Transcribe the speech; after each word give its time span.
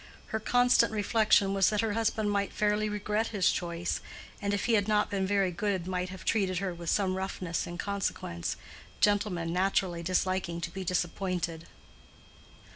Her 0.33 0.39
constant 0.39 0.91
reflection 0.91 1.53
was 1.53 1.69
that 1.69 1.81
her 1.81 1.93
husband 1.93 2.31
might 2.31 2.51
fairly 2.51 2.89
regret 2.89 3.27
his 3.27 3.51
choice, 3.51 3.99
and 4.41 4.51
if 4.51 4.65
he 4.65 4.73
had 4.73 4.87
not 4.87 5.11
been 5.11 5.27
very 5.27 5.51
good 5.51 5.85
might 5.85 6.09
have 6.09 6.25
treated 6.25 6.57
her 6.57 6.73
with 6.73 6.89
some 6.89 7.13
roughness 7.13 7.67
in 7.67 7.77
consequence, 7.77 8.57
gentlemen 8.99 9.53
naturally 9.53 10.01
disliking 10.01 10.59
to 10.61 10.71
be 10.71 10.83
disappointed. 10.83 11.67